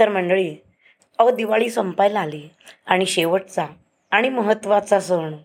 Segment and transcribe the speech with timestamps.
[0.00, 0.56] तर मंडळी
[1.18, 2.48] अहो दिवाळी संपायला आली
[2.86, 3.66] आणि शेवटचा
[4.10, 5.36] आणि महत्त्वाचा सण.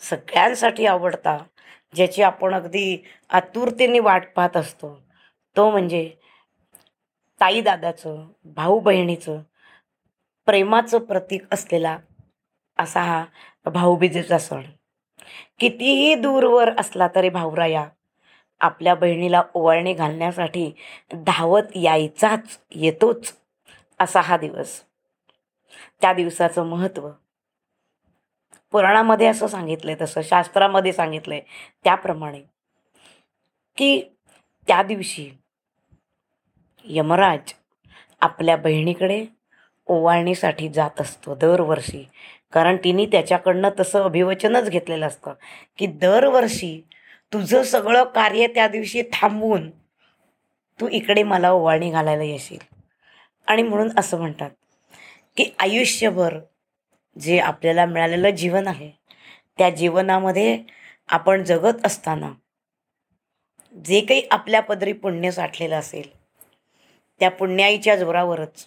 [0.00, 1.38] सगळ्यांसाठी आवडता
[1.94, 2.96] ज्याची आपण अगदी
[3.30, 4.98] आतुरतेने वाट पाहत असतो
[5.56, 6.10] तो म्हणजे
[7.40, 9.40] ताई दादाचं भाऊ बहिणीचं
[10.46, 11.98] प्रेमाचं प्रतीक असलेला
[12.78, 13.24] असा हा
[13.70, 14.62] भाऊबीजेचा सण.
[15.58, 17.86] कितीही दूरवर असला तरी भाऊराया
[18.60, 20.70] आपल्या बहिणीला ओवाळणी घालण्यासाठी
[21.14, 23.32] धावत यायचाच येतोच.
[24.00, 24.80] असा हा दिवस.
[26.00, 27.10] त्या दिवसाचं महत्त्व
[28.72, 31.40] पुराणामध्ये असं सांगितलंय तसं शास्त्रामध्ये सांगितलंय
[31.84, 32.40] त्याप्रमाणे
[33.76, 34.02] की
[34.66, 35.30] त्या दिवशी
[36.84, 37.52] यमराज
[38.20, 39.26] आपल्या बहिणीकडे
[39.86, 42.08] ओवाळणीसाठी जात असतो दरवर्षी.
[42.52, 45.32] कारण तिने त्याच्याकडनं तसं अभिवचनच घेतलेलं असतं
[45.78, 46.84] की दरवर्षी
[47.32, 49.70] तुझं सगळं कार्य त्या दिवशी थांबवून
[50.80, 52.73] तू इकडे मला ओवाळणी घालायला येशील.
[53.48, 54.50] आणि म्हणून असं म्हणतात
[55.36, 56.38] की आयुष्यभर
[57.16, 58.90] जे आपल्याला मिळालेलं जीवन आहे
[59.58, 60.58] त्या जीवनामध्ये
[61.08, 62.32] आपण जगत असताना
[63.74, 66.08] जे काही आपल्या पदरी पुण्य साठलेलं असेल
[67.20, 68.66] त्या पुण्याईच्या जोरावरच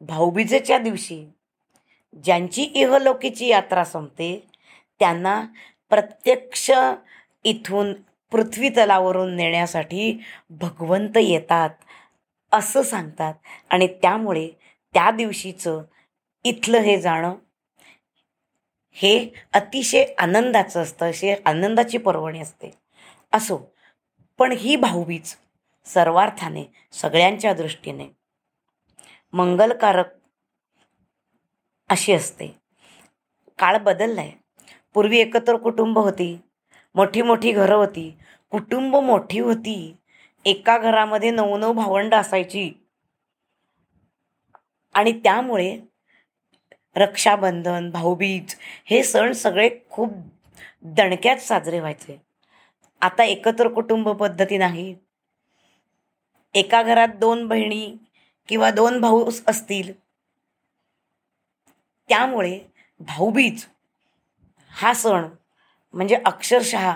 [0.00, 1.24] भाऊबीजेच्या दिवशी
[2.24, 4.48] ज्यांची इहलोकीची यात्रा संपते
[5.00, 5.40] त्यांना
[5.90, 6.70] प्रत्यक्ष
[7.44, 7.92] इथून
[8.32, 11.70] पृथ्वी तलावरून नेण्यासाठी भगवंत येतात
[12.52, 13.34] असं सांगतात.
[13.70, 14.48] आणि त्यामुळे
[14.94, 15.82] त्या दिवशीचं
[16.44, 17.34] इथलं हे जाणं
[18.94, 22.70] हे अतिशय आनंदाचं असतं असे आनंदाची पर्वणी असते.
[23.32, 23.58] असो
[24.38, 25.34] पण ही भाऊबीज
[25.86, 28.06] सर्वार्थाने सगळ्यांच्या दृष्टीने
[29.32, 30.06] मंगलकारक
[31.88, 32.46] अशी असते.
[33.58, 34.30] काळ बदललाय.
[34.94, 36.38] पूर्वी एकत्र कुटुंब होती
[36.94, 38.18] मोठी मोठी घरं होती
[38.50, 39.96] कुटुंब मोठी होती.
[40.44, 42.72] एका घरामध्ये नऊ नऊ भावंड असायची.
[44.94, 45.80] आणि त्यामुळे
[46.96, 50.10] रक्षाबंधन भाऊबीज हे सण सगळे खूप
[50.82, 52.22] दणक्यात साजरे व्हायचे.
[53.00, 54.94] आता एकत्र कुटुंब पद्धती नाही.
[56.54, 57.96] एका घरात दोन बहिणी
[58.48, 59.92] किंवा दोन भाऊ असतील.
[62.08, 62.60] त्यामुळे
[63.00, 63.66] भाऊबीज
[64.70, 65.28] हा सण
[65.92, 66.92] म्हणजे अक्षरशः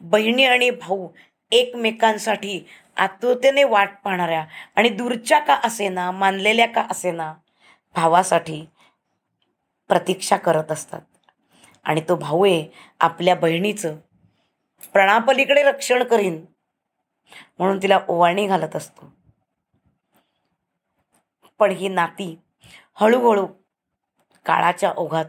[0.00, 1.08] बहिणी आणि भाऊ
[1.52, 4.46] एकमेकांसाठी आतुरतेने वाट पाहणाऱ्या
[4.76, 7.34] आणि दूरच्या का असेना मानलेल्या का असेना
[7.94, 8.66] भावासाठी
[9.88, 11.00] प्रतीक्षा करत असतात.
[11.84, 12.66] आणि तो भाऊ आहे
[13.00, 13.96] आपल्या बहिणीचं.
[14.92, 16.44] प्रणापलीकडे रक्षण करीन
[17.58, 19.12] म्हणून तिला ओवाळणी घालत असतो.
[21.58, 22.38] पण ही नाती
[22.94, 23.46] हळूहळू
[24.46, 25.24] काळाच्या ओघात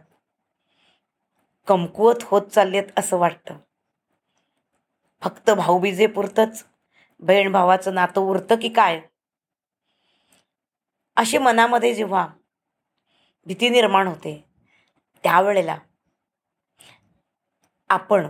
[1.67, 3.57] कमकुवत होत चाललेत असं वाटतं.
[5.23, 6.65] फक्त भाऊबीजे पुरतच.
[7.19, 9.01] बहीण भावाचं नातं उरतं की काय?
[11.15, 12.27] अशी मनामध्ये जेव्हा
[13.45, 14.43] भीती निर्माण होते
[15.23, 15.77] त्यावेळेला
[17.89, 18.27] आपण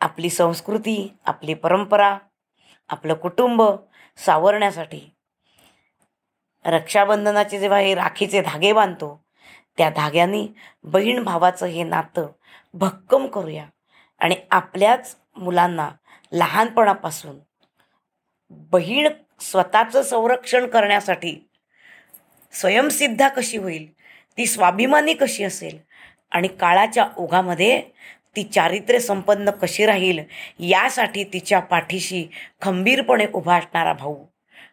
[0.00, 2.18] आपली संस्कृती आपली परंपरा
[2.88, 3.62] आपलं कुटुंब
[4.16, 5.00] सावरण्यासाठी
[6.64, 9.24] रक्षाबंधनाचे जेव्हा हे राखीचे धागे बांधतो
[9.76, 10.48] त्या धाग्यांनी
[10.84, 12.26] बहीण भावाचं हे नातं
[12.74, 13.66] भक्कम करूया
[14.18, 15.90] आणि आपल्याच मुलांना
[16.32, 17.38] लहानपणापासून
[18.50, 19.08] बहीण
[19.40, 21.48] स्वतःचं संरक्षण करण्यासाठी
[22.52, 23.86] स्वयंसिद्धा कशी होईल
[24.38, 25.78] ती स्वाभिमानी कशी असेल
[26.30, 27.80] आणि काळाच्या ओघामध्ये
[28.36, 30.18] ती चारित्र्य संपन्न कशी राहील
[30.58, 32.26] यासाठी तिच्या पाठीशी
[32.62, 34.16] खंबीरपणे उभा असणारा भाऊ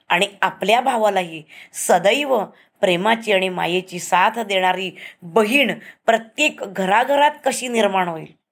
[0.09, 1.43] आणि आपल्या भावालाही
[1.73, 2.45] सदैव
[2.81, 5.73] प्रेमाची आणि मायेची साथ देणारी बहीण
[6.05, 8.44] प्रत्येक घराघरात कशी निर्माण होईल?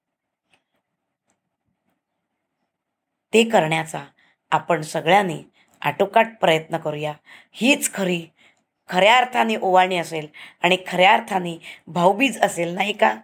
[3.34, 4.04] ते करण्याचा
[4.50, 5.38] आपण सगळ्यांनी
[5.82, 7.12] आटोकाट प्रयत्न करूया.
[7.52, 8.22] हीच खरी
[8.88, 10.26] खऱ्या अर्थाने ओवाळणी असेल
[10.62, 13.14] आणि खऱ्या अर्थाने भाऊबीज असेल नाही का?